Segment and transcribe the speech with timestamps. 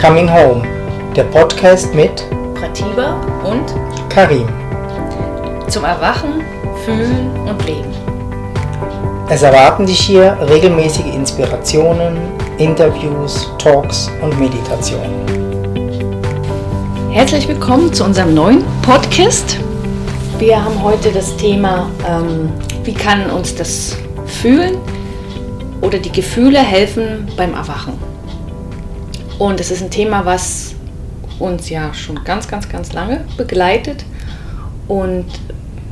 [0.00, 0.62] Coming Home,
[1.16, 3.74] der Podcast mit Pratiba und
[4.10, 4.46] Karim.
[5.68, 6.42] zum Erwachen,
[6.84, 7.90] Fühlen und Leben.
[9.30, 12.18] Es erwarten dich hier regelmäßige Inspirationen,
[12.58, 15.26] Interviews, Talks und Meditationen.
[17.10, 19.58] Herzlich willkommen zu unserem neuen Podcast.
[20.38, 22.50] Wir haben heute das Thema, ähm,
[22.84, 24.76] wie kann uns das Fühlen
[25.80, 28.15] oder die Gefühle helfen beim Erwachen.
[29.38, 30.74] Und es ist ein Thema, was
[31.38, 34.04] uns ja schon ganz, ganz, ganz lange begleitet
[34.88, 35.26] und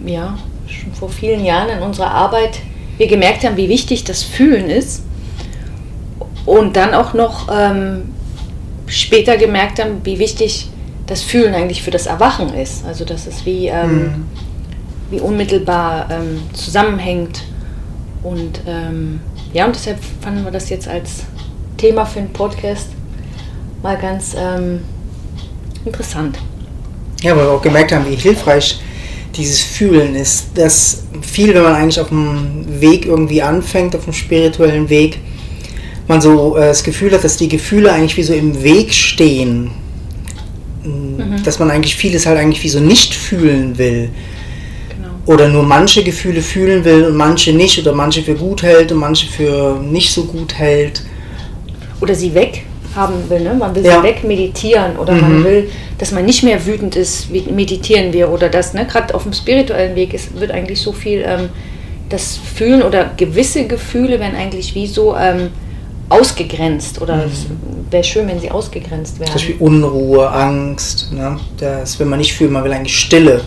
[0.07, 2.61] ja, schon vor vielen Jahren in unserer Arbeit
[2.97, 5.03] wir gemerkt haben, wie wichtig das Fühlen ist
[6.47, 8.13] und dann auch noch ähm,
[8.87, 10.71] später gemerkt haben, wie wichtig
[11.07, 12.87] das Fühlen eigentlich für das Erwachen ist.
[12.87, 14.25] Also dass es wie, ähm, Mhm.
[15.11, 17.43] wie unmittelbar ähm, zusammenhängt.
[18.23, 19.21] Und ähm,
[19.53, 21.25] ja, und deshalb fanden wir das jetzt als
[21.77, 22.89] Thema für einen Podcast
[23.85, 24.81] mal ganz ähm,
[25.85, 26.39] interessant.
[27.23, 28.81] Ja, weil wir auch gemerkt haben, wie hilfreich
[29.37, 30.47] dieses Fühlen ist.
[30.55, 35.19] Dass viel, wenn man eigentlich auf dem Weg irgendwie anfängt, auf dem spirituellen Weg,
[36.09, 39.71] man so äh, das Gefühl hat, dass die Gefühle eigentlich wie so im Weg stehen.
[40.83, 44.09] Mm, Dass man eigentlich vieles halt eigentlich wie so nicht fühlen will.
[44.89, 45.09] Genau.
[45.27, 47.79] Oder nur manche Gefühle fühlen will und manche nicht.
[47.79, 51.03] Oder manche für gut hält und manche für nicht so gut hält.
[52.01, 52.64] Oder sie weg
[52.95, 53.55] haben will, ne?
[53.55, 54.03] Man will Ja.
[54.03, 55.21] weg meditieren oder Mhm.
[55.21, 58.87] man will, dass man nicht mehr wütend ist, wie meditieren wir oder das, ne?
[58.87, 61.49] Gerade auf dem spirituellen Weg ist, wird eigentlich so viel ähm,
[62.09, 65.49] das Fühlen oder gewisse Gefühle werden eigentlich wie so ähm,
[66.11, 67.47] ausgegrenzt oder es
[67.91, 69.67] wäre schön, wenn sie ausgegrenzt Zum Beispiel werden.
[69.85, 71.13] Unruhe, Angst.
[71.13, 71.39] Ne?
[71.59, 73.41] Das will man nicht fühlen, man will eigentlich Stille.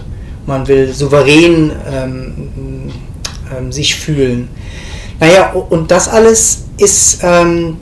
[0.46, 2.92] Man will souverän ähm,
[3.58, 4.50] ähm, sich fühlen.
[5.20, 7.78] Naja, und das alles ist, ähm,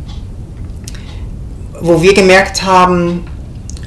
[1.85, 3.25] wo wir gemerkt haben,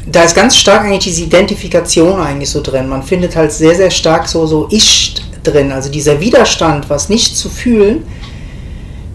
[0.07, 2.89] da ist ganz stark eigentlich diese Identifikation eigentlich so drin.
[2.89, 5.73] Man findet halt sehr, sehr stark so, so Ich drin.
[5.73, 8.05] Also dieser Widerstand, was nicht zu fühlen,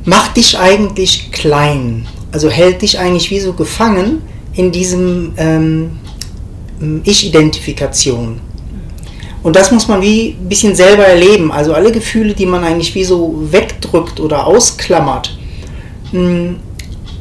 [0.06, 2.08] macht dich eigentlich klein.
[2.32, 4.22] Also hält dich eigentlich wie so gefangen
[4.54, 6.00] in diesem ähm,
[7.04, 8.40] Ich-Identifikation.
[9.44, 11.52] Und das muss man wie ein bisschen selber erleben.
[11.52, 15.38] Also alle Gefühle, die man eigentlich wie so wegdrückt oder ausklammert
[16.12, 16.56] mh,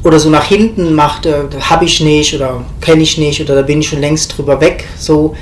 [0.03, 3.61] oder so nach hinten macht, äh, habe ich nicht oder kenne ich nicht oder da
[3.61, 4.85] bin ich schon längst drüber weg.
[4.97, 5.35] So,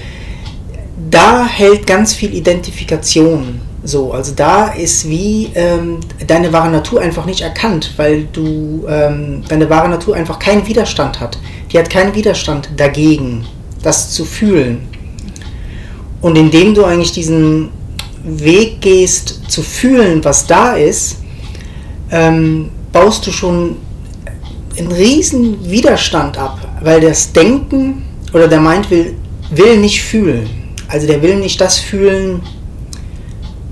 [1.09, 3.61] da hält ganz viel Identifikation.
[3.83, 9.43] So, also da ist wie ähm, deine wahre Natur einfach nicht erkannt, weil du ähm,
[9.47, 11.39] deine wahre Natur einfach keinen Widerstand hat.
[11.71, 13.45] Die hat keinen Widerstand dagegen,
[13.81, 14.87] das zu fühlen.
[16.21, 17.69] Und indem du eigentlich diesen
[18.23, 21.17] Weg gehst, zu fühlen, was da ist,
[22.11, 23.77] ähm, baust du schon
[24.81, 28.03] einen riesen Widerstand ab, weil das Denken
[28.33, 29.15] oder der Mind will,
[29.51, 30.49] will nicht fühlen.
[30.87, 32.41] Also der will nicht das fühlen,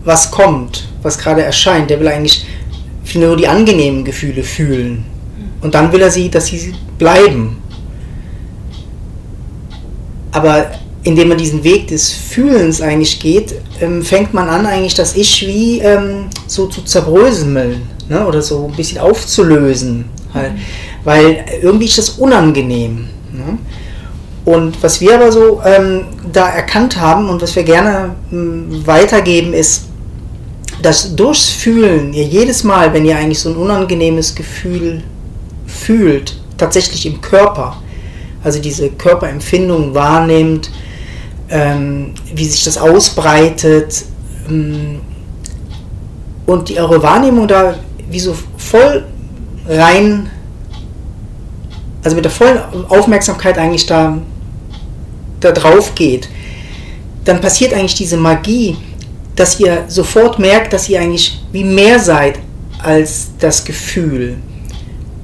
[0.03, 1.89] was kommt, was gerade erscheint.
[1.89, 2.45] Der will eigentlich
[3.15, 5.05] nur die angenehmen Gefühle fühlen.
[5.61, 7.57] Und dann will er sie, dass sie bleiben.
[10.31, 10.71] Aber
[11.03, 15.45] indem man diesen Weg des Fühlens eigentlich geht, ähm, fängt man an, eigentlich das Ich
[15.47, 18.25] wie ähm, so zu zerbröseln ne?
[18.25, 20.05] oder so ein bisschen aufzulösen.
[20.33, 20.51] Halt.
[21.03, 23.07] Weil irgendwie ist das unangenehm.
[23.31, 23.57] Ne?
[24.45, 29.53] Und was wir aber so ähm, da erkannt haben und was wir gerne ähm, weitergeben,
[29.53, 29.85] ist,
[30.81, 35.03] dass durchs Fühlen, ihr jedes Mal, wenn ihr eigentlich so ein unangenehmes Gefühl
[35.67, 37.81] fühlt, tatsächlich im Körper,
[38.43, 40.71] also diese Körperempfindung wahrnehmt,
[41.49, 44.05] ähm, wie sich das ausbreitet
[44.49, 45.01] ähm,
[46.45, 47.75] und die, eure Wahrnehmung da
[48.09, 49.05] wie so voll
[49.67, 50.29] rein,
[52.03, 54.17] also mit der vollen Aufmerksamkeit eigentlich da,
[55.39, 56.29] da drauf geht,
[57.25, 58.77] dann passiert eigentlich diese Magie,
[59.35, 62.39] dass ihr sofort merkt, dass ihr eigentlich wie mehr seid
[62.83, 64.37] als das Gefühl.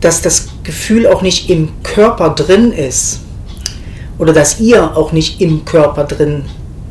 [0.02, 3.22] Dass das Gefühl auch nicht im Körper drin ist.
[4.18, 6.46] Oder dass ihr auch nicht im Körper drin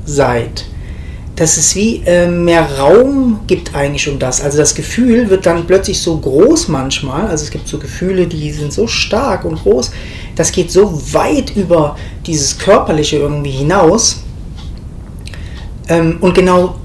[0.04, 0.64] seid.
[1.36, 4.40] Dass es wie äh, mehr Raum gibt eigentlich um das.
[4.40, 7.26] Also das Gefühl wird dann plötzlich so groß manchmal.
[7.26, 9.90] Also es gibt so Gefühle, die sind so stark und groß.
[10.36, 14.22] Das geht so weit über dieses Körperliche irgendwie hinaus.
[15.88, 16.76] Ähm, und genau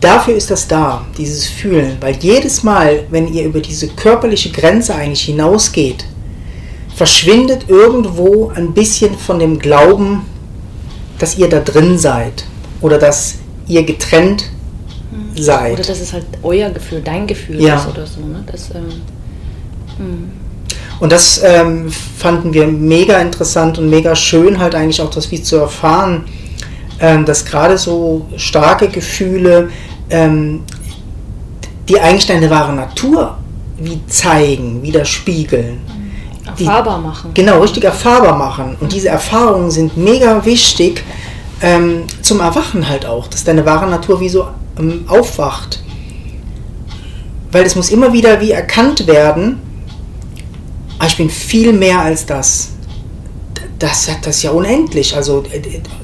[0.00, 1.96] dafür ist das da, dieses Fühlen.
[2.00, 6.04] Weil jedes Mal, wenn ihr über diese körperliche Grenze eigentlich hinausgeht,
[6.94, 10.22] verschwindet irgendwo ein bisschen von dem Glauben,
[11.18, 12.44] dass ihr da drin seid.
[12.80, 13.34] Oder dass
[13.68, 14.50] ihr getrennt
[15.34, 15.74] seid.
[15.74, 17.76] Oder dass es halt euer Gefühl, dein Gefühl Ja.
[17.76, 18.20] ist oder so.
[18.20, 18.42] Ne?
[18.50, 19.02] Das, ähm,
[19.98, 20.30] hm.
[20.98, 25.42] Und das ähm, fanden wir mega interessant und mega schön, halt eigentlich auch das wie
[25.42, 26.24] zu erfahren,
[27.00, 29.68] ähm, dass gerade so starke Gefühle,
[30.08, 30.62] ähm,
[31.88, 33.36] die eigentlich deine wahre Natur
[33.78, 35.80] wie zeigen, widerspiegeln.
[36.46, 37.32] Erfahrbar machen.
[37.34, 38.76] Genau, richtig erfahrbar machen.
[38.80, 41.04] Und diese Erfahrungen sind mega wichtig
[41.62, 44.46] ähm, zum Erwachen halt auch, dass deine wahre Natur wie so
[44.78, 45.82] ähm, aufwacht.
[47.52, 49.60] Weil es muss immer wieder wie erkannt werden,
[50.98, 52.70] ah, ich bin viel mehr als das.
[53.78, 55.14] Das, das ist ja unendlich.
[55.14, 55.44] Also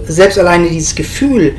[0.07, 1.55] selbst alleine dieses Gefühl,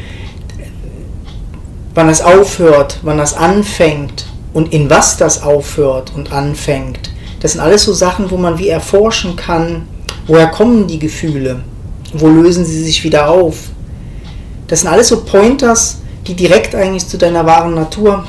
[1.94, 7.62] wann das aufhört, wann das anfängt und in was das aufhört und anfängt, das sind
[7.62, 9.88] alles so Sachen, wo man wie erforschen kann,
[10.28, 11.62] woher kommen die Gefühle,
[12.14, 13.73] wo lösen sie sich wieder auf.
[14.74, 18.26] Das sind alles so Pointers, die direkt eigentlich zu deiner wahren Natur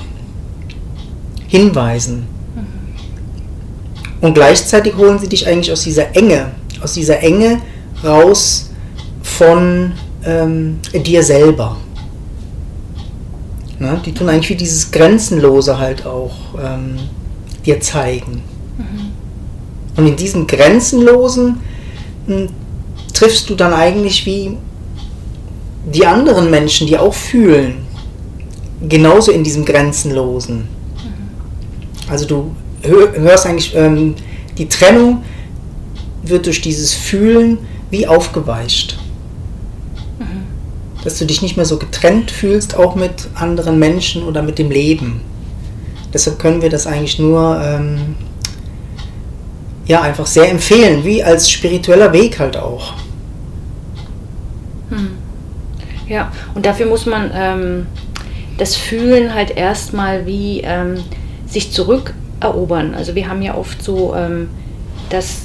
[1.48, 2.26] hinweisen.
[4.20, 6.50] Und gleichzeitig holen sie dich eigentlich aus dieser Enge,
[6.82, 7.62] aus dieser Enge
[8.04, 8.68] raus
[9.22, 9.92] von
[10.26, 11.78] ähm, dir selber.
[13.78, 14.02] Ne?
[14.04, 16.98] Die tun eigentlich wie dieses Grenzenlose halt auch ähm,
[17.64, 18.42] dir zeigen.
[18.76, 19.12] Mhm.
[19.96, 21.60] Und in diesem Grenzenlosen
[22.26, 22.48] mh, hm,
[23.14, 24.58] triffst du dann eigentlich wie
[25.86, 27.86] die anderen Menschen, die auch fühlen,
[28.88, 30.68] genauso in diesem Grenzenlosen.
[32.08, 34.14] Also du hörst eigentlich, ähm,
[34.58, 35.22] die Trennung
[36.22, 37.58] wird durch dieses Fühlen
[37.90, 38.98] wie aufgeweicht.
[40.18, 41.02] Mhm.
[41.02, 44.70] Dass du dich nicht mehr so getrennt fühlst, auch mit anderen Menschen oder mit dem
[44.70, 45.20] Leben.
[46.12, 48.14] Deshalb können wir das eigentlich nur ähm,
[49.86, 52.94] ja, einfach sehr empfehlen, wie als spiritueller Weg halt auch.
[54.90, 55.10] Mhm.
[56.08, 57.86] Ja, und dafür muss man ähm,
[58.58, 61.02] das Fühlen halt erstmal wie ähm,
[61.46, 62.94] sich zurückerobern.
[62.94, 64.48] Also wir haben ja oft so ähm,
[65.10, 65.40] das,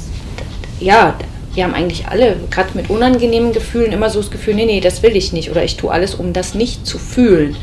[0.79, 1.15] ja,
[1.53, 5.01] wir haben eigentlich alle, gerade mit unangenehmen Gefühlen, immer so das Gefühl, nee, nee, das
[5.03, 7.55] will ich nicht oder ich tue alles, um das nicht zu fühlen.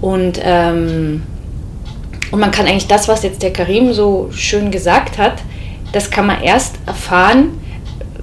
[0.00, 1.22] Und, ähm,
[2.30, 5.34] und man kann eigentlich das, was jetzt der Karim so schön gesagt hat,
[5.92, 7.60] das kann man erst erfahren,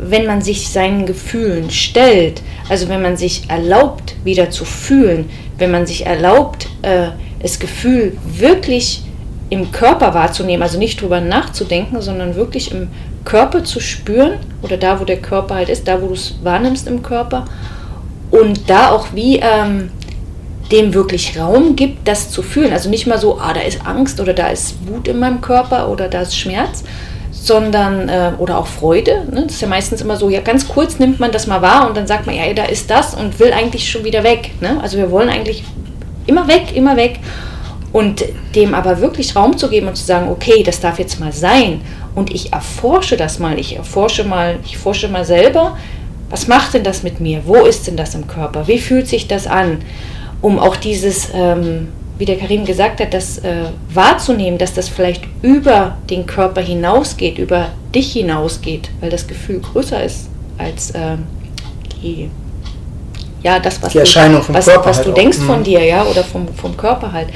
[0.01, 5.71] wenn man sich seinen Gefühlen stellt, also wenn man sich erlaubt, wieder zu fühlen, wenn
[5.71, 7.09] man sich erlaubt, äh,
[7.39, 9.03] das Gefühl wirklich
[9.49, 12.87] im Körper wahrzunehmen, also nicht drüber nachzudenken, sondern wirklich im
[13.25, 14.33] Körper zu spüren
[14.63, 17.45] oder da, wo der Körper halt ist, da, wo du es wahrnimmst im Körper
[18.31, 19.91] und da auch wie ähm,
[20.71, 22.71] dem wirklich Raum gibt, das zu fühlen.
[22.71, 25.89] Also nicht mal so, ah, da ist Angst oder da ist Wut in meinem Körper
[25.89, 26.83] oder da ist Schmerz,
[27.41, 29.25] sondern äh, oder auch Freude.
[29.31, 29.43] Ne?
[29.45, 31.97] Das ist ja meistens immer so, ja, ganz kurz nimmt man das mal wahr und
[31.97, 34.51] dann sagt man, ja, da ist das und will eigentlich schon wieder weg.
[34.61, 34.79] Ne?
[34.81, 35.63] Also wir wollen eigentlich
[36.27, 37.19] immer weg, immer weg.
[37.93, 38.23] Und
[38.55, 41.81] dem aber wirklich Raum zu geben und zu sagen, okay, das darf jetzt mal sein
[42.15, 45.77] und ich erforsche das mal, ich erforsche mal, ich forsche mal selber,
[46.29, 47.41] was macht denn das mit mir?
[47.45, 48.67] Wo ist denn das im Körper?
[48.67, 49.79] Wie fühlt sich das an?
[50.41, 51.89] Um auch dieses ähm,
[52.21, 57.39] wie der Karim gesagt hat, das äh, wahrzunehmen, dass das vielleicht über den Körper hinausgeht,
[57.39, 60.29] über dich hinausgeht, weil das Gefühl größer ist
[60.59, 61.17] als äh,
[61.99, 62.29] die,
[63.41, 65.15] ja, das, was, die Erscheinung du, vom was, Körper was halt du auch.
[65.15, 65.45] denkst Mhm.
[65.47, 67.29] von dir, ja, oder vom, vom Körper halt.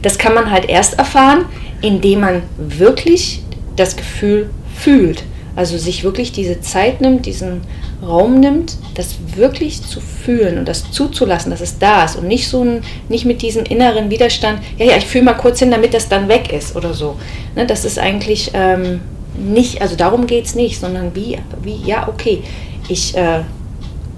[0.00, 1.44] Das kann man halt erst erfahren,
[1.82, 3.42] indem man wirklich
[3.76, 5.22] das Gefühl fühlt.
[5.60, 7.60] Also sich wirklich diese Zeit nimmt, diesen
[8.02, 12.48] Raum nimmt, das wirklich zu fühlen und das zuzulassen, dass es da ist und nicht
[12.48, 15.92] so ein, nicht mit diesem inneren Widerstand, ja, ja, ich fühle mal kurz hin, damit
[15.92, 17.16] das dann weg ist oder so.
[17.54, 19.02] Ne, das ist eigentlich ähm,
[19.38, 22.42] nicht, also darum geht es nicht, sondern wie, wie, ja, okay,
[22.88, 23.40] ich äh,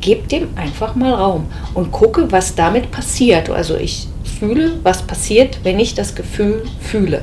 [0.01, 3.51] gebe dem einfach mal Raum und gucke, was damit passiert.
[3.51, 4.07] Also ich
[4.39, 7.23] fühle, was passiert, wenn ich das Gefühl fühle.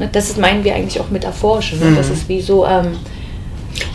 [0.00, 1.78] Ne, das ist, meinen wir eigentlich auch mit Erforschen.
[1.78, 1.94] Ne?
[1.96, 2.14] Das Mhm.
[2.14, 2.96] ist wie so, ähm,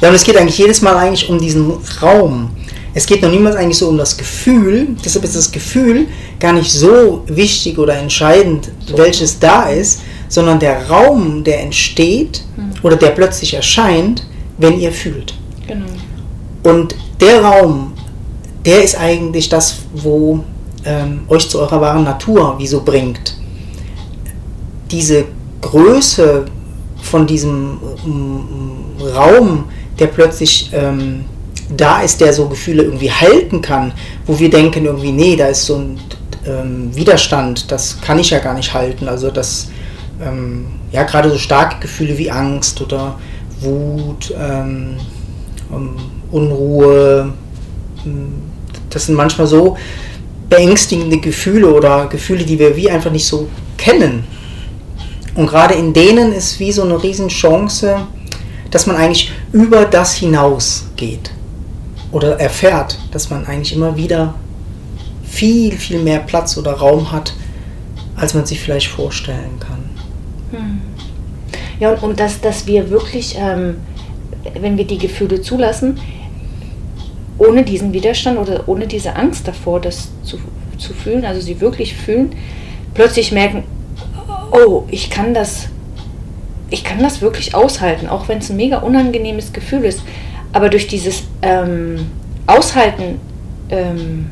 [0.01, 2.51] Ja, und es geht eigentlich jedes Mal eigentlich um diesen Raum.
[2.93, 4.87] Es geht noch niemals eigentlich so um das Gefühl.
[5.03, 6.07] Deshalb ist das Gefühl
[6.39, 12.43] gar nicht so wichtig oder entscheidend, welches da ist, sondern der Raum, der entsteht
[12.83, 14.25] oder der plötzlich erscheint,
[14.57, 15.33] wenn ihr fühlt.
[15.67, 15.85] genau.
[16.63, 17.93] Und der Raum,
[18.65, 20.43] der ist eigentlich das, wo
[20.83, 23.37] ähm, euch zu eurer wahren Natur wie so bringt.
[24.89, 25.25] Diese
[25.61, 26.45] Größe
[27.01, 28.43] von diesem ähm,
[29.15, 29.65] Raum,
[29.99, 31.25] der plötzlich ähm,
[31.75, 33.93] da ist, der so Gefühle irgendwie halten kann,
[34.25, 35.99] wo wir denken irgendwie, nee, da ist so ein
[36.45, 39.07] ähm, Widerstand, das kann ich ja gar nicht halten.
[39.07, 39.69] Also das,
[40.23, 43.19] ähm, ja, gerade so starke Gefühle wie Angst oder
[43.61, 44.97] Wut, ähm,
[45.73, 45.95] ähm,
[46.31, 47.33] Unruhe,
[48.89, 49.77] das sind manchmal so
[50.49, 53.47] beängstigende Gefühle oder Gefühle, die wir wie einfach nicht so
[53.77, 54.23] kennen.
[55.35, 58.07] Und gerade in denen ist wie so eine Riesenchance,
[58.71, 61.31] dass man eigentlich über das hinausgeht
[62.11, 64.33] oder erfährt, dass man eigentlich immer wieder
[65.23, 67.33] viel, viel mehr Platz oder Raum hat,
[68.17, 69.89] als man sich vielleicht vorstellen kann.
[70.51, 70.81] Hm.
[71.79, 73.77] Ja, und, und dass, dass wir wirklich, ähm,
[74.59, 76.01] wenn wir die Gefühle zulassen,
[77.37, 80.37] ohne diesen Widerstand oder ohne diese Angst davor, das zu,
[80.77, 82.35] zu fühlen, also sie wirklich fühlen,
[82.93, 83.63] plötzlich merken,
[84.51, 85.69] oh, ich kann das,
[86.69, 90.01] ich kann das wirklich aushalten, auch wenn es ein mega unangenehmes Gefühl ist.
[90.51, 92.07] Aber durch dieses ähm,
[92.47, 93.19] Aushalten,
[93.69, 94.29] ähm,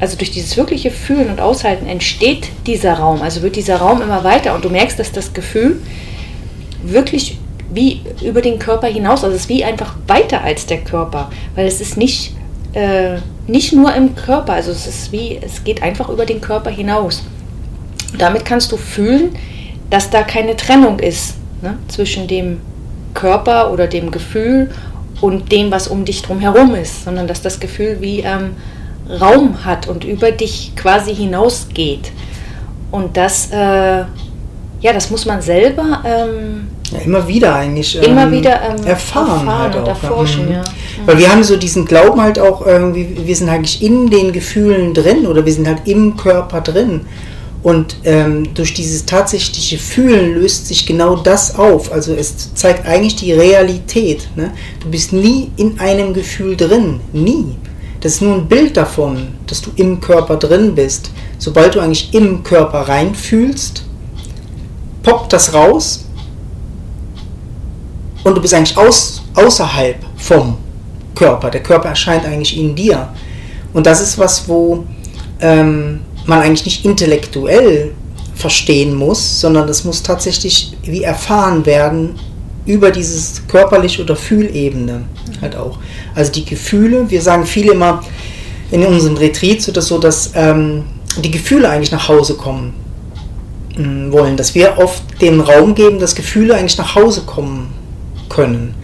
[0.00, 4.24] also durch dieses wirkliche Fühlen und Aushalten entsteht dieser Raum, also wird dieser Raum immer
[4.24, 5.80] weiter und du merkst, dass das Gefühl
[6.82, 7.38] wirklich
[7.72, 11.66] wie über den Körper hinaus, also es ist wie einfach weiter als der Körper, weil
[11.66, 12.34] es ist nicht
[12.74, 16.70] äh, nicht nur im Körper, also es ist wie, es geht einfach über den Körper
[16.70, 17.22] hinaus.
[18.18, 19.36] Damit kannst du fühlen,
[19.90, 22.60] dass da keine Trennung ist ne, zwischen dem
[23.14, 24.70] Körper oder dem Gefühl
[25.20, 28.50] und dem, was um dich drum herum ist, sondern dass das Gefühl wie ähm,
[29.20, 32.12] Raum hat und über dich quasi hinausgeht.
[32.90, 38.32] Und das, äh, ja, das muss man selber ähm, ja, immer wieder eigentlich immer ähm,
[38.32, 40.50] wieder ähm, erfahren, erfahren halt und erforschen.
[40.52, 40.62] Ja.
[41.06, 44.94] Weil wir haben so diesen Glauben halt auch irgendwie, wir sind eigentlich in den Gefühlen
[44.94, 47.02] drin oder wir sind halt im Körper drin.
[47.64, 51.90] Und ähm, durch dieses tatsächliche Fühlen löst sich genau das auf.
[51.90, 54.28] Also es zeigt eigentlich die Realität.
[54.36, 54.52] Ne?
[54.80, 57.00] Du bist nie in einem Gefühl drin.
[57.14, 57.56] Nie.
[58.02, 61.10] Das ist nur ein Bild davon, dass du im Körper drin bist.
[61.38, 63.82] Sobald du eigentlich im Körper reinfühlst,
[65.02, 66.04] poppt das raus
[68.24, 70.58] und du bist eigentlich aus, außerhalb vom
[71.14, 71.50] Körper.
[71.50, 73.08] Der Körper erscheint eigentlich in dir.
[73.72, 74.84] Und das ist was, wo
[75.40, 77.92] ähm, man eigentlich nicht intellektuell
[78.34, 82.18] verstehen muss, sondern das muss tatsächlich wie erfahren werden
[82.66, 85.04] über dieses körperliche oder Fühlebene
[85.40, 85.78] halt auch.
[86.14, 88.02] Also die Gefühle, wir sagen viele immer
[88.70, 90.84] in unseren Retreats oder so, dass ähm,
[91.22, 92.74] die Gefühle eigentlich nach Hause kommen
[93.76, 97.72] äh, wollen, dass wir oft den Raum geben, dass Gefühle eigentlich nach Hause kommen
[98.28, 98.74] können.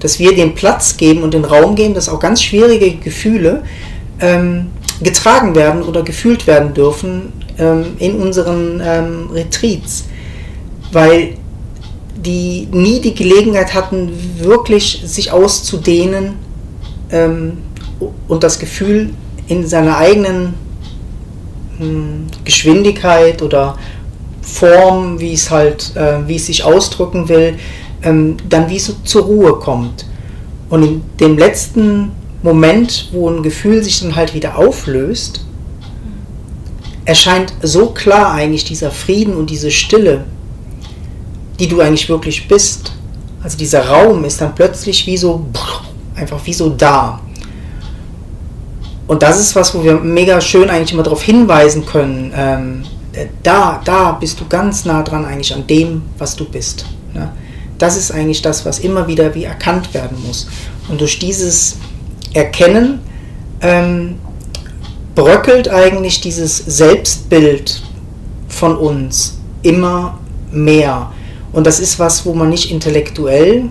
[0.00, 3.62] Dass wir den Platz geben und den Raum geben, dass auch ganz schwierige Gefühle
[4.18, 4.68] ähm,
[5.02, 10.04] getragen werden oder gefühlt werden dürfen ähm, in unseren ähm, Retreats.
[10.92, 11.34] Weil
[12.16, 16.34] die nie die Gelegenheit hatten, wirklich sich auszudehnen
[17.10, 17.58] ähm,
[18.28, 19.10] und das Gefühl
[19.46, 20.54] in seiner eigenen
[21.78, 23.76] hm, Geschwindigkeit oder
[24.42, 27.54] Form, wie es halt, äh, wie es sich ausdrücken will,
[28.02, 30.06] ähm, dann wie so zur Ruhe kommt.
[30.68, 35.44] Und in dem letzten Moment, wo ein Gefühl sich dann halt wieder auflöst,
[37.04, 40.24] erscheint so klar eigentlich dieser Frieden und diese Stille,
[41.58, 42.92] die du eigentlich wirklich bist.
[43.42, 45.46] Also dieser Raum ist dann plötzlich wie so,
[46.14, 47.20] einfach wie so da.
[49.06, 52.32] Und das ist was, wo wir mega schön eigentlich immer darauf hinweisen können.
[52.36, 52.82] Ähm,
[53.42, 56.86] da, da bist du ganz nah dran eigentlich an dem, was du bist.
[57.12, 57.32] Ne?
[57.76, 60.46] Das ist eigentlich das, was immer wieder wie erkannt werden muss.
[60.88, 61.76] Und durch dieses
[62.32, 63.00] Erkennen
[63.60, 64.16] ähm,
[65.14, 67.82] bröckelt eigentlich dieses Selbstbild
[68.48, 70.18] von uns immer
[70.52, 71.12] mehr.
[71.52, 73.68] Und das ist was, wo man nicht intellektuell,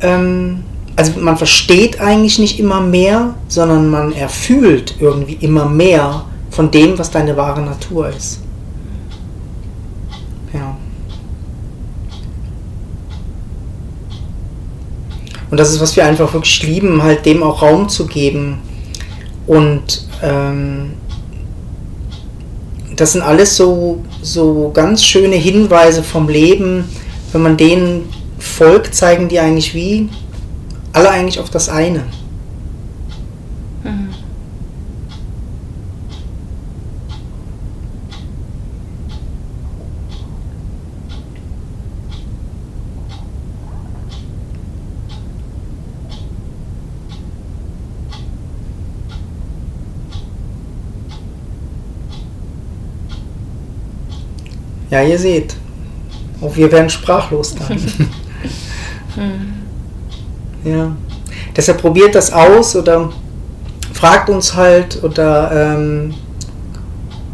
[0.00, 0.62] ähm,
[0.96, 6.98] also man versteht eigentlich nicht immer mehr, sondern man erfühlt irgendwie immer mehr von dem,
[6.98, 8.40] was deine wahre Natur ist.
[15.50, 18.58] Und das ist, was wir einfach wirklich lieben, halt dem auch Raum zu geben.
[19.46, 20.92] Und ähm,
[22.94, 26.84] das sind alles so, so ganz schöne Hinweise vom Leben.
[27.32, 30.08] Wenn man denen folgt, zeigen die eigentlich wie
[30.92, 32.04] alle eigentlich auf das eine.
[54.90, 55.56] Ja, ihr seht.
[56.40, 57.78] Auch wir werden sprachlos dann.
[60.64, 60.96] ja.
[61.56, 63.10] Deshalb probiert das aus oder
[63.92, 66.14] fragt uns halt oder ähm,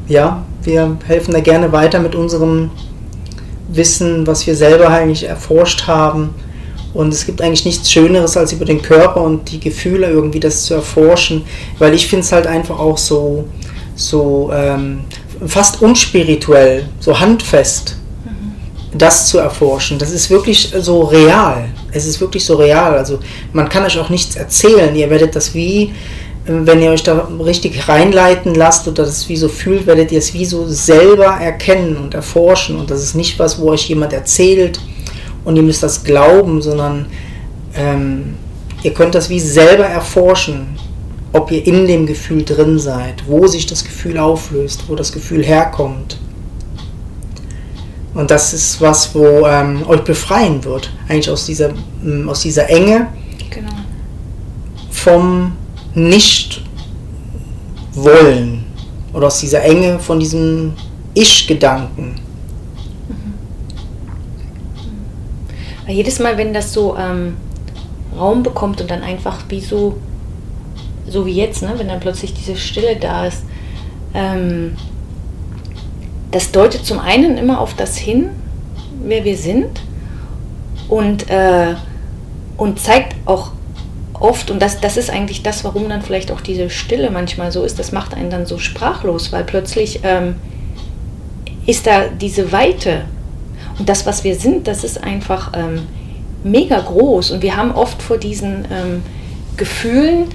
[0.09, 2.71] ja, wir helfen da gerne weiter mit unserem
[3.69, 6.31] Wissen, was wir selber eigentlich erforscht haben.
[6.95, 10.65] Und es gibt eigentlich nichts Schöneres, als über den Körper und die Gefühle irgendwie das
[10.65, 11.45] zu erforschen,
[11.79, 13.45] weil ich finde es halt einfach auch so,
[13.97, 15.01] so ähm,
[15.47, 18.99] fast unspirituell, so handfest, mhm.
[18.99, 19.99] das zu erforschen.
[19.99, 21.69] Das ist wirklich so real.
[21.93, 22.97] es ist wirklich so real.
[22.97, 23.21] Also
[23.53, 24.95] man kann euch auch nichts erzählen.
[24.95, 25.93] Ihr werdet das wie,
[26.47, 30.35] wenn ihr euch da richtig reinleiten lasst oder das wie so fühlt, werdet ihr es
[30.35, 32.79] wie so selber erkennen und erforschen.
[32.79, 34.79] Und das ist nicht was, wo euch jemand erzählt
[35.45, 37.07] und ihr müsst das glauben, sondern
[37.77, 38.35] ähm,
[38.83, 40.77] ihr könnt das wie selber erforschen,
[41.35, 45.45] ob ihr in dem Gefühl drin seid, wo sich das Gefühl auflöst, wo das Gefühl
[45.45, 46.17] herkommt.
[48.15, 51.71] Und das ist was, wo ähm, euch befreien wird, eigentlich aus dieser,
[52.05, 53.09] ähm, aus dieser Enge
[53.51, 53.73] genau.
[54.93, 55.57] vom
[55.97, 56.65] Nicht-Wollen
[59.13, 60.75] oder aus dieser Enge von diesem
[61.15, 62.15] Ich-Gedanken.
[65.85, 67.37] Weil jedes Mal, wenn das so ähm,
[68.17, 69.97] Raum bekommt und dann einfach wie so,
[71.09, 73.45] so wie jetzt, ne, wenn dann plötzlich diese Stille da ist,
[74.15, 74.77] ähm,
[76.31, 78.31] das deutet zum einen immer auf das hin,
[79.03, 79.83] wer wir sind
[80.89, 81.75] und, äh,
[82.57, 83.53] und zeigt auch
[84.15, 87.65] oft, und das, das ist eigentlich das, warum dann vielleicht auch diese Stille manchmal so
[87.65, 90.37] ist, das macht einen dann so sprachlos, weil plötzlich ähm,
[91.67, 93.03] ist da diese Weite
[93.79, 95.87] und das, was wir sind, das ist einfach ähm,
[96.45, 97.33] mega groß.
[97.33, 99.03] Und wir haben oft vor diesen ähm,
[99.57, 100.27] Gefühlen,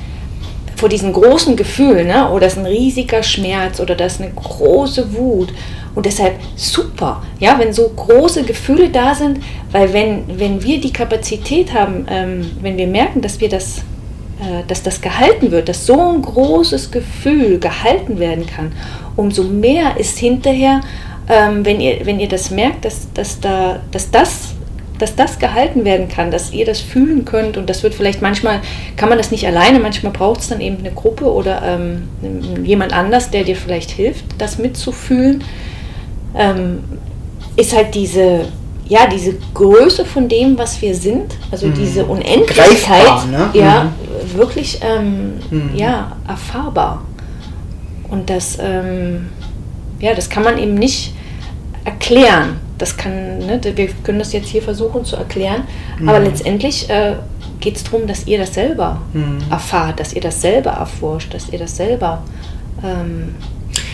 [0.80, 2.30] vor diesen großen Gefühlen, ne?
[2.30, 5.50] oder das ist ein riesiger Schmerz oder das ist eine große Wut.
[5.94, 9.40] Und deshalb super, ja, wenn so große Gefühle da sind,
[9.72, 13.80] weil wenn, wenn wir die Kapazität haben, ähm, wenn wir merken, dass wir das,
[14.40, 18.72] äh, dass das gehalten wird, dass so ein großes Gefühl gehalten werden kann,
[19.18, 20.82] umso mehr ist hinterher
[21.30, 24.49] ähm, wenn, ihr, wenn ihr das merkt, dass, dass, da, dass, das,
[25.00, 28.62] dass das gehalten werden kann, dass ihr das fühlen könnt und das wird vielleicht manchmal,
[28.96, 32.10] kann man das nicht alleine, manchmal braucht es dann eben eine Gruppe oder ähm,
[32.64, 35.44] jemand anders, der dir vielleicht hilft, das mitzufühlen,
[36.36, 36.84] ähm,
[37.56, 38.46] ist halt diese,
[38.88, 41.74] ja, diese Größe von dem, was wir sind, also mhm.
[41.76, 43.50] diese Unendlichkeit, Greifbar, ne?
[43.54, 44.38] ja, mhm.
[44.38, 45.72] wirklich ähm, mhm.
[45.76, 47.04] ja, erfahrbar.
[48.10, 49.30] Und das, ähm,
[50.00, 51.14] ja, das kann man eben nicht
[51.86, 52.58] erklären.
[52.80, 55.64] Das kann, ne, wir können das jetzt hier versuchen zu erklären,
[56.00, 56.10] mhm.
[56.10, 57.16] aber letztendlich äh,
[57.60, 59.38] geht es darum, dass ihr das selber mhm.
[59.52, 62.24] erfahrt, dass ihr das selber erforscht, dass ihr das selber.
[62.84, 63.36] Ähm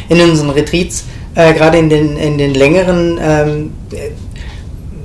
[0.08, 3.74] in unseren Retreats, äh, gerade in den, in den längeren, ähm,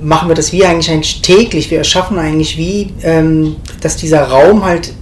[0.01, 1.69] machen wir das wie eigentlich, eigentlich täglich.
[1.71, 4.93] Wir erschaffen eigentlich wie, ähm, dass dieser Raum halt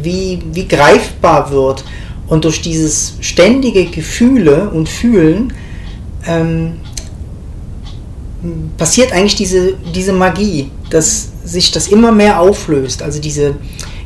[0.00, 1.84] wie, wie greifbar wird.
[2.28, 5.52] Und durch dieses ständige Gefühle und Fühlen
[6.26, 6.74] ähm,
[8.76, 13.02] passiert eigentlich diese, diese Magie, dass sich das immer mehr auflöst.
[13.02, 13.56] Also diese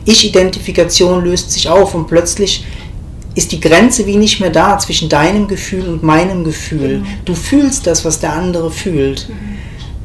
[0.04, 2.64] Ich-Identifikation löst sich auf und plötzlich
[3.34, 6.98] ist die Grenze wie nicht mehr da zwischen deinem Gefühl und meinem Gefühl.
[6.98, 7.06] Mhm.
[7.24, 9.28] Du fühlst das, was der andere fühlt.
[9.28, 9.34] Mhm.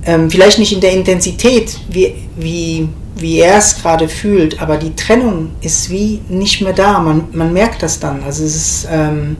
[0.03, 4.95] Ähm, vielleicht nicht in der Intensität, wie, wie, wie er es gerade fühlt, aber die
[4.95, 6.99] Trennung ist wie nicht mehr da.
[6.99, 8.23] Man, man merkt das dann.
[8.23, 9.37] Also es ist ähm,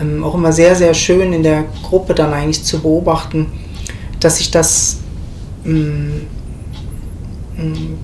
[0.00, 3.46] ähm, auch immer sehr, sehr schön in der Gruppe dann eigentlich zu beobachten,
[4.24, 4.98] dass sich das,
[5.64, 6.26] mh, mm,
[7.56, 7.98] mh, mm,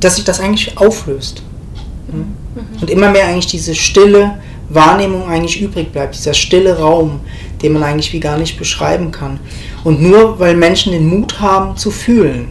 [0.00, 1.42] dass sich das eigentlich auflöst.
[2.08, 2.34] Mhm.
[2.80, 7.20] Und immer mehr eigentlich diese stille Wahrnehmung eigentlich übrig bleibt, dieser stille Raum,
[7.62, 9.40] den man eigentlich wie gar nicht beschreiben kann.
[9.82, 12.48] Und nur weil Menschen den Mut haben zu fühlen.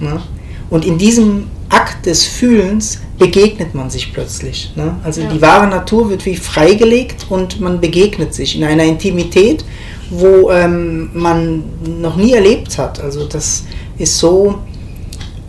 [0.00, 0.06] Mhm.
[0.06, 0.22] Ne?
[0.70, 4.72] Und in diesem Akt des Fühlens begegnet man sich plötzlich.
[4.76, 4.96] Ne?
[5.02, 5.28] Also ja.
[5.28, 9.64] die wahre Natur wird wie freigelegt und man begegnet sich in einer Intimität,
[10.10, 11.64] wo ähm, man
[12.00, 13.00] noch nie erlebt hat.
[13.00, 13.64] Also das
[13.98, 14.58] ist so,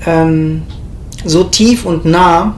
[0.06, 0.64] ähm,
[1.26, 2.56] so tief und nah.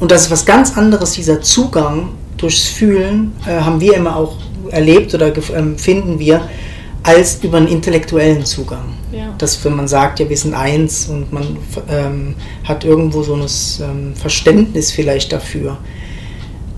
[0.00, 4.36] Und das ist was ganz anderes, dieser Zugang durchs Fühlen, äh, haben wir immer auch
[4.70, 6.40] erlebt oder empfinden ähm, wir,
[7.02, 8.94] als über einen intellektuellen Zugang.
[9.12, 9.34] Ja.
[9.38, 11.56] Dass wenn man sagt, ja, wir sind eins und man
[11.88, 13.46] ähm, hat irgendwo so ein
[13.80, 15.78] ähm, Verständnis vielleicht dafür.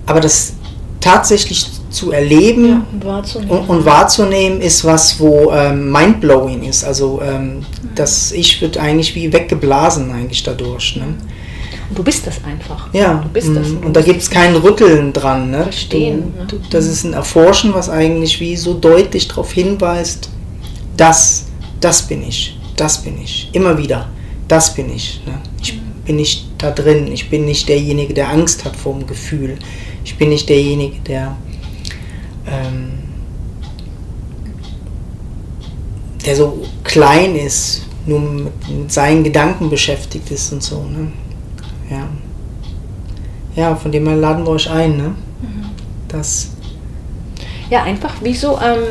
[0.06, 0.54] Aber das
[1.00, 3.50] tatsächlich zu erleben ja, und, wahrzunehmen.
[3.50, 6.84] Und, und, wahrzunehmen ist was, wo ähm, mindblowing ist.
[6.84, 10.96] Also ähm, das Ich wird eigentlich wie weggeblasen eigentlich dadurch.
[10.96, 11.16] Ne?
[11.88, 12.94] Und du bist das einfach.
[12.94, 13.68] Ja, du bist das.
[13.68, 13.86] Mhm.
[13.86, 15.50] Und da gibt es kein Rütteln dran.
[15.50, 15.64] Ne?
[15.64, 16.32] Verstehen.
[16.46, 20.30] Du, du, das ist ein Erforschen, was eigentlich wie so deutlich darauf hinweist,
[20.96, 21.46] das,
[21.80, 23.48] das bin ich, das bin ich.
[23.52, 24.08] Immer wieder,
[24.46, 25.20] das bin ich.
[25.26, 25.32] Ne?
[25.60, 25.80] Ich mhm.
[26.06, 27.10] bin nicht da drin.
[27.12, 29.58] Ich bin nicht derjenige, der Angst hat vor dem Gefühl.
[30.04, 31.36] Ich bin nicht derjenige, der
[32.50, 32.92] ähm,
[36.24, 40.84] der so klein ist, nur mit, mit, seinen Gedanken beschäftigt ist und so.
[40.84, 41.12] Ne?
[41.90, 42.08] Ja.
[43.56, 44.96] ja, von dem her laden wir euch ein.
[44.96, 45.14] Ne?
[45.40, 45.64] Mhm.
[46.08, 46.50] Das
[47.70, 48.82] ja, einfach wie so, ähm,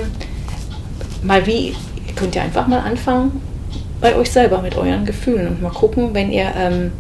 [1.22, 1.68] mal wie,
[2.08, 3.42] ihr könnt ja einfach mal anfangen,
[4.00, 6.94] bei euch selber mit euren Gefühlen und mal gucken, wenn ihr ähm,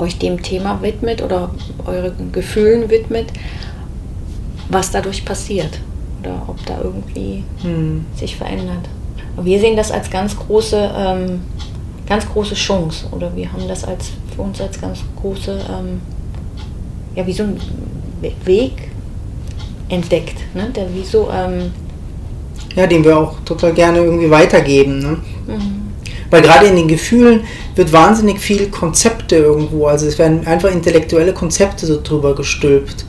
[0.00, 1.52] euch dem Thema widmet oder
[1.86, 3.32] euren Gefühlen widmet,
[4.68, 5.80] was dadurch passiert
[6.20, 8.04] oder ob da irgendwie hm.
[8.14, 8.88] sich verändert.
[9.40, 11.40] Wir sehen das als ganz große, ähm,
[12.08, 16.00] ganz große Chance oder wir haben das als für uns als ganz große, ähm,
[17.14, 17.60] ja wie so ein
[18.44, 18.90] Weg
[19.88, 20.70] entdeckt, ne?
[20.74, 21.70] der wie so ähm,
[22.76, 24.98] ja, den wir auch total gerne irgendwie weitergeben.
[24.98, 25.18] Ne?
[25.46, 25.86] Mhm.
[26.30, 31.32] Weil gerade in den Gefühlen wird wahnsinnig viel Konzepte irgendwo, also es werden einfach intellektuelle
[31.32, 33.06] Konzepte so drüber gestülpt.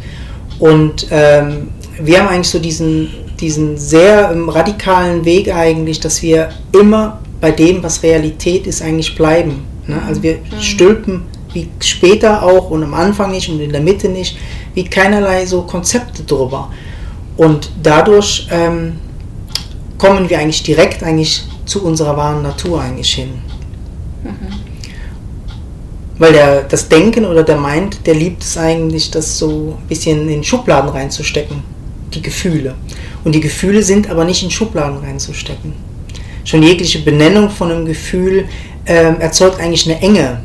[0.59, 6.49] Und ähm, wir haben eigentlich so diesen, diesen sehr ähm, radikalen Weg eigentlich, dass wir
[6.71, 9.65] immer bei dem, was Realität ist, eigentlich bleiben.
[9.85, 10.01] Ne?
[10.07, 10.61] Also wir mhm.
[10.61, 11.21] stülpen
[11.53, 14.37] wie später auch und am Anfang nicht und in der Mitte nicht,
[14.73, 16.71] wie keinerlei so Konzepte drüber.
[17.35, 18.99] Und dadurch ähm,
[19.97, 23.29] kommen wir eigentlich direkt eigentlich zu unserer wahren Natur eigentlich hin.
[26.19, 30.27] Weil der, das Denken oder der Meint, der liebt es eigentlich, das so ein bisschen
[30.29, 31.61] in Schubladen reinzustecken,
[32.13, 32.75] die Gefühle.
[33.23, 35.73] Und die Gefühle sind aber nicht in Schubladen reinzustecken.
[36.43, 38.45] Schon jegliche Benennung von einem Gefühl
[38.85, 40.39] äh, erzeugt eigentlich eine Enge.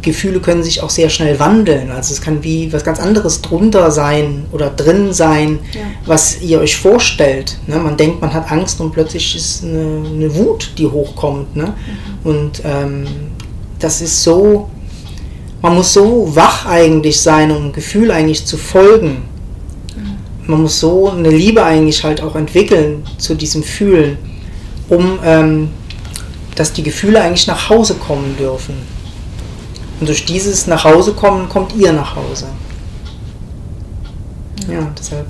[0.00, 1.90] Gefühle können sich auch sehr schnell wandeln.
[1.90, 5.80] Also es kann wie was ganz anderes drunter sein oder drin sein, ja.
[6.06, 7.58] was ihr euch vorstellt.
[7.66, 7.78] Ne?
[7.78, 11.56] Man denkt, man hat Angst und plötzlich ist eine, eine Wut, die hochkommt.
[11.56, 11.74] Ne?
[11.74, 12.30] Mhm.
[12.30, 13.06] Und ähm,
[13.82, 14.68] das ist so,
[15.60, 19.22] man muss so wach eigentlich sein, um Gefühl eigentlich zu folgen.
[20.46, 24.18] Man muss so eine Liebe eigentlich halt auch entwickeln zu diesem Fühlen,
[24.88, 25.70] um ähm,
[26.54, 28.74] dass die Gefühle eigentlich nach Hause kommen dürfen.
[30.00, 32.46] Und durch dieses nach Hause kommen kommt ihr nach Hause.
[34.68, 35.26] Ja, deshalb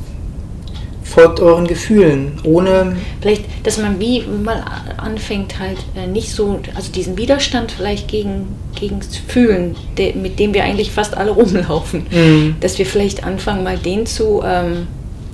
[1.13, 2.97] folgt euren Gefühlen, ohne.
[3.21, 4.65] Vielleicht, dass man wie mal
[4.97, 10.55] anfängt, halt äh, nicht so, also diesen Widerstand vielleicht gegen, gegen Fühlen, de, mit dem
[10.55, 12.57] wir eigentlich fast alle rumlaufen, mhm.
[12.61, 14.87] dass wir vielleicht anfangen, mal den zu, ähm,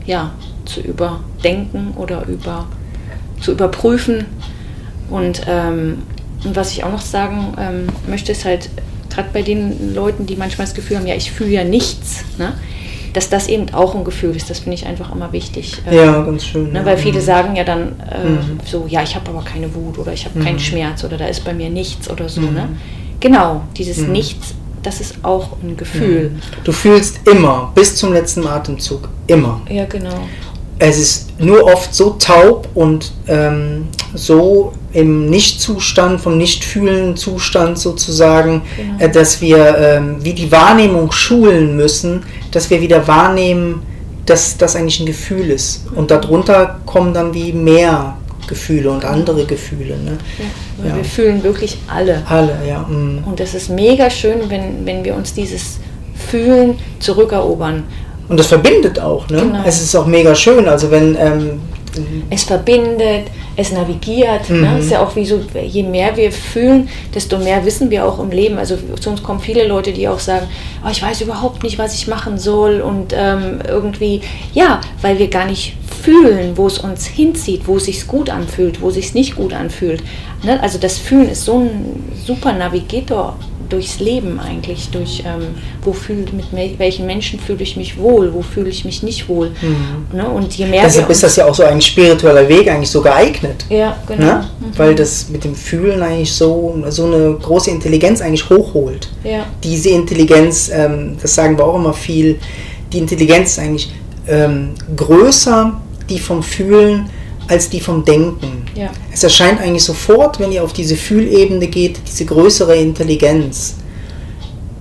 [0.05, 0.33] ja,
[0.64, 2.67] zu überdenken oder über,
[3.41, 4.27] zu überprüfen.
[5.11, 6.03] Und, ähm,
[6.45, 8.69] und was ich auch noch sagen ähm, möchte, ist halt,
[9.11, 12.53] gerade bei den Leuten, die manchmal das Gefühl haben, ja, ich fühle ja nichts, ne?
[13.12, 14.51] Dass das eben auch ein Gefühl ist.
[14.51, 15.81] Das finde ich einfach immer wichtig.
[15.87, 16.73] Ähm, ja, ganz schön.
[16.73, 16.85] Ne?
[16.85, 18.61] Weil viele sagen ja dann äh, mhm.
[18.64, 20.44] so, ja, ich habe aber keine Wut oder ich habe mhm.
[20.44, 22.40] keinen Schmerz oder da ist bei mir nichts oder so.
[22.40, 22.49] Ne?
[22.49, 22.55] Mhm.
[22.55, 22.68] Ne?
[23.21, 24.12] Genau, dieses mhm.
[24.12, 26.31] Nichts, das ist auch ein Gefühl.
[26.31, 26.40] Mhm.
[26.64, 29.61] Du fühlst immer, bis zum letzten Atemzug, immer.
[29.68, 30.21] Ja, genau
[30.79, 38.62] es ist nur oft so taub und ähm, so im Nichtzustand, vom Nichtfühlen Zustand sozusagen,
[38.77, 38.98] genau.
[38.98, 43.83] äh, dass wir ähm, wie die Wahrnehmung schulen müssen, dass wir wieder wahrnehmen,
[44.24, 45.87] dass das eigentlich ein Gefühl ist.
[45.94, 49.96] Und darunter kommen dann wie mehr Gefühle und andere Gefühle.
[49.98, 50.18] Ne?
[50.83, 50.96] Ja, ja.
[50.96, 52.22] Wir fühlen wirklich alle.
[52.27, 52.81] Alle, ja.
[52.81, 53.24] Mm.
[53.27, 55.79] Und es ist mega schön, wenn, wenn wir uns dieses
[56.31, 57.85] Fühlen zurückerobern.
[58.29, 59.38] Und das verbindet auch, ne?
[59.38, 59.62] Genau.
[59.64, 60.68] Es ist auch mega schön.
[60.68, 61.61] Also wenn ähm,
[62.31, 64.49] es verbindet, es navigiert.
[64.51, 64.57] Ne?
[64.57, 64.63] Mhm.
[64.63, 64.79] Ne?
[64.79, 68.31] Ist ja auch wie so, je mehr wir fühlen, desto mehr wissen wir auch im
[68.31, 68.59] Leben.
[68.59, 70.47] Also zu uns kommen viele Leute, die auch sagen,
[70.85, 72.81] oh, ich weiß überhaupt nicht, was ich machen soll.
[72.81, 74.21] Und ähm, irgendwie,
[74.55, 78.81] ja, weil wir gar nicht fühlen, wo es uns hinzieht, wo es sich gut anfühlt,
[78.81, 80.03] wo es sich nicht gut anfühlt.
[80.43, 80.61] Ne?
[80.63, 83.37] Also das Fühlen ist so ein super Navigator
[83.68, 88.42] durchs Leben eigentlich, durch ähm, wo fühl, mit welchen Menschen fühle ich mich wohl, wo
[88.42, 89.50] fühle ich mich nicht wohl.
[89.61, 90.16] Mhm.
[90.16, 90.28] Ne?
[90.28, 93.64] Und je mehr Deshalb ist das ja auch so ein spiritueller Weg eigentlich so geeignet.
[93.68, 94.24] Ja, genau.
[94.24, 94.50] Ne?
[94.61, 94.78] Mhm.
[94.78, 99.09] Weil das mit dem Fühlen eigentlich so, so eine große Intelligenz eigentlich hochholt.
[99.24, 99.46] Ja.
[99.62, 102.38] Diese Intelligenz, ähm, das sagen wir auch immer viel,
[102.92, 103.92] die Intelligenz ist eigentlich
[104.26, 107.11] ähm, größer, die vom Fühlen,
[107.49, 108.65] als die vom Denken.
[108.75, 108.91] Ja.
[109.13, 113.77] Es erscheint eigentlich sofort, wenn ihr auf diese Fühlebene geht, diese größere Intelligenz.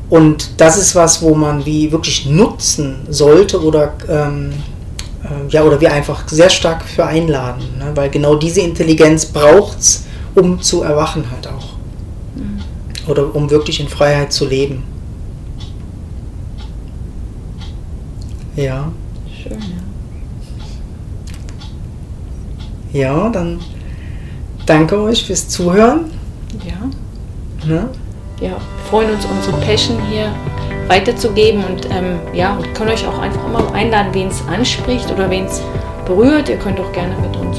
[0.09, 4.53] Und das ist was, wo man wie wirklich nutzen sollte oder ähm,
[5.23, 7.91] äh, ja oder wir einfach sehr stark für einladen, ne?
[7.95, 11.73] weil genau diese Intelligenz braucht es, um zu erwachen halt auch
[12.35, 12.61] mhm.
[13.07, 14.83] oder um wirklich in Freiheit zu leben.
[18.55, 18.91] Ja.
[22.93, 23.59] Ja, dann
[24.65, 26.11] danke euch fürs Zuhören.
[26.65, 26.75] Ja.
[27.67, 27.89] Ne?
[28.39, 28.51] Ja,
[28.89, 30.31] freuen uns, unsere Passion hier
[30.87, 35.29] weiterzugeben und ähm, ja, und können euch auch einfach immer einladen, wen es anspricht oder
[35.29, 35.61] wen es
[36.05, 36.47] berührt.
[36.49, 37.57] Ihr könnt auch gerne mit uns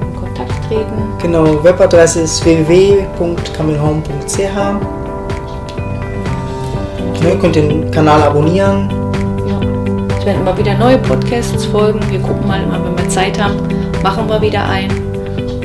[0.00, 0.92] in Kontakt treten.
[1.22, 4.38] Genau, Webadresse ist www.camelhome.ch.
[7.22, 8.90] Ne, ihr könnt den Kanal abonnieren.
[9.46, 9.60] Ja.
[10.18, 12.00] Es werden immer wieder neue Podcasts folgen.
[12.10, 13.58] Wir gucken mal immer, wenn wir Zeit haben
[14.04, 14.90] machen wir wieder ein.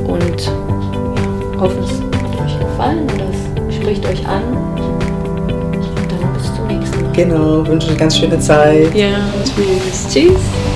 [0.08, 1.92] Und ja, hoffe, es
[2.24, 3.26] hat euch gefallen oder
[3.68, 4.42] es spricht euch an.
[4.54, 7.12] Und dann bis zum nächsten Mal.
[7.12, 8.96] Genau, wünsche eine ganz schöne Zeit.
[8.96, 9.10] Ja.
[9.44, 10.08] Tschüss.
[10.10, 10.69] Tschüss.